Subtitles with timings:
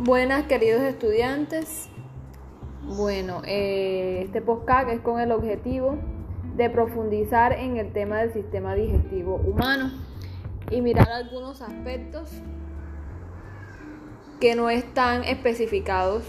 [0.00, 1.88] Buenas queridos estudiantes.
[2.84, 5.98] Bueno, eh, este podcast es con el objetivo
[6.54, 9.90] de profundizar en el tema del sistema digestivo humano
[10.70, 12.30] y mirar algunos aspectos
[14.40, 16.22] que no están especificados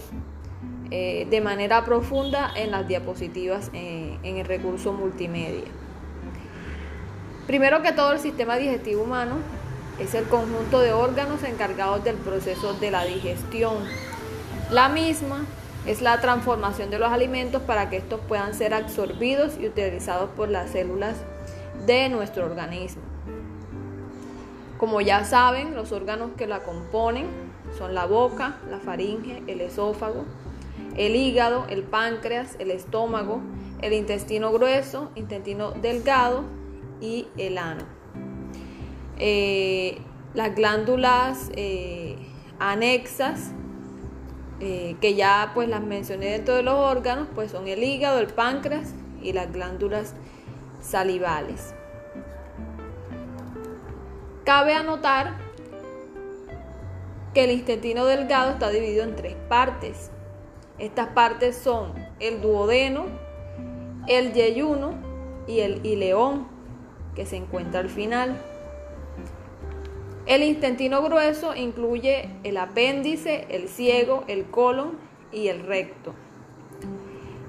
[0.90, 5.68] eh, de manera profunda en las diapositivas eh, en el recurso multimedia.
[7.46, 9.36] Primero que todo, el sistema digestivo humano
[10.00, 13.76] es el conjunto de órganos encargados del proceso de la digestión.
[14.70, 15.44] La misma
[15.86, 20.48] es la transformación de los alimentos para que estos puedan ser absorbidos y utilizados por
[20.48, 21.16] las células
[21.86, 23.02] de nuestro organismo.
[24.78, 27.26] Como ya saben, los órganos que la componen
[27.76, 30.24] son la boca, la faringe, el esófago,
[30.96, 33.42] el hígado, el páncreas, el estómago,
[33.82, 36.44] el intestino grueso, intestino delgado
[37.02, 37.99] y el ano.
[39.22, 39.98] Eh,
[40.32, 42.16] las glándulas eh,
[42.58, 43.52] anexas,
[44.60, 48.28] eh, que ya pues las mencioné dentro de los órganos, pues son el hígado, el
[48.28, 50.14] páncreas y las glándulas
[50.80, 51.74] salivales.
[54.44, 55.36] Cabe anotar
[57.34, 60.10] que el intestino delgado está dividido en tres partes.
[60.78, 63.04] Estas partes son el duodeno,
[64.06, 64.94] el yeyuno
[65.46, 66.48] y el ileón,
[67.14, 68.49] que se encuentra al final.
[70.26, 74.98] El intestino grueso incluye el apéndice, el ciego, el colon
[75.32, 76.14] y el recto.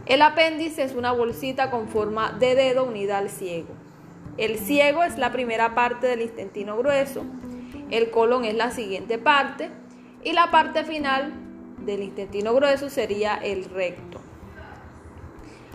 [0.06, 3.70] El apéndice es una bolsita con forma de dedo unida al ciego.
[4.38, 7.24] El ciego es la primera parte del intestino grueso,
[7.92, 9.70] el colon es la siguiente parte
[10.24, 11.34] y la parte final
[11.80, 14.20] del intestino grueso sería el recto.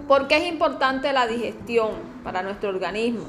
[0.08, 1.90] ¿Por qué es importante la digestión
[2.24, 3.24] para nuestro organismo?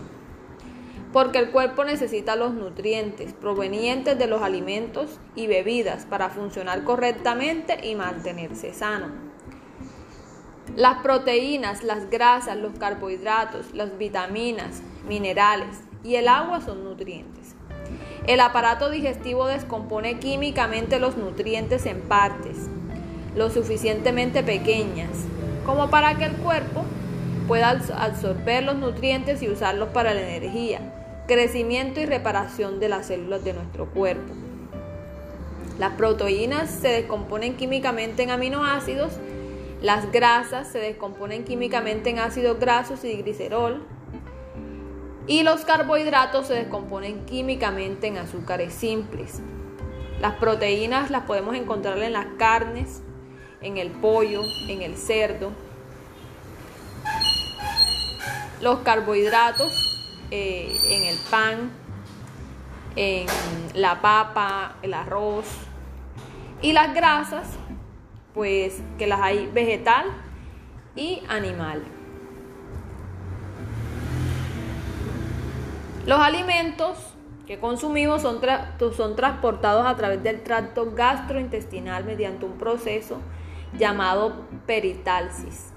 [1.14, 7.80] Porque el cuerpo necesita los nutrientes provenientes de los alimentos y bebidas para funcionar correctamente
[7.88, 9.08] y mantenerse sano.
[10.76, 17.56] Las proteínas, las grasas, los carbohidratos, las vitaminas, minerales y el agua son nutrientes.
[18.28, 22.70] El aparato digestivo descompone químicamente los nutrientes en partes
[23.38, 25.12] lo suficientemente pequeñas
[25.66, 26.84] como para que el cuerpo
[27.48, 30.82] pueda absorber los nutrientes y usarlos para la energía,
[31.28, 34.34] crecimiento y reparación de las células de nuestro cuerpo.
[35.80, 39.14] Las proteínas se descomponen químicamente en aminoácidos,
[39.82, 43.86] las grasas se descomponen químicamente en ácidos grasos y glicerol,
[45.28, 49.42] y los carbohidratos se descomponen químicamente en azúcares simples.
[50.22, 53.04] Las proteínas las podemos encontrar en las carnes,
[53.62, 55.52] en el pollo, en el cerdo.
[58.62, 59.72] Los carbohidratos
[60.32, 61.72] eh, en el pan,
[62.96, 63.28] en
[63.74, 65.46] la papa, el arroz.
[66.62, 67.48] Y las grasas,
[68.34, 70.06] pues que las hay vegetal
[70.96, 71.84] y animal.
[76.08, 76.98] Los alimentos
[77.46, 78.42] que consumimos son,
[78.96, 83.20] son transportados a través del tracto gastrointestinal mediante un proceso
[83.78, 85.74] llamado peritalsis.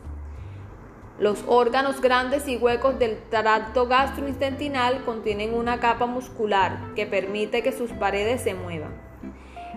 [1.20, 7.72] Los órganos grandes y huecos del tracto gastrointestinal contienen una capa muscular que permite que
[7.72, 8.98] sus paredes se muevan.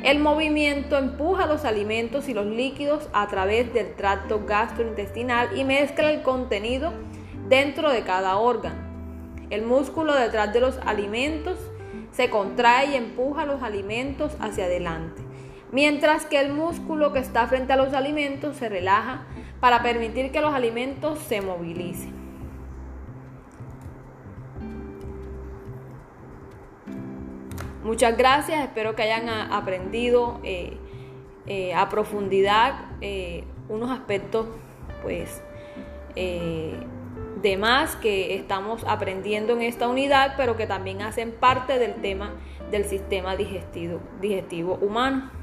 [0.03, 6.13] El movimiento empuja los alimentos y los líquidos a través del tracto gastrointestinal y mezcla
[6.13, 6.93] el contenido
[7.49, 8.81] dentro de cada órgano.
[9.49, 11.57] El músculo detrás de los alimentos
[12.13, 15.22] se contrae y empuja los alimentos hacia adelante,
[15.73, 19.23] mientras que el músculo que está frente a los alimentos se relaja
[19.59, 22.13] para permitir que los alimentos se movilicen.
[27.83, 30.77] Muchas gracias, espero que hayan aprendido eh,
[31.47, 34.47] eh, a profundidad eh, unos aspectos
[35.01, 35.41] pues
[36.15, 42.35] de más que estamos aprendiendo en esta unidad, pero que también hacen parte del tema
[42.69, 45.42] del sistema digestivo humano.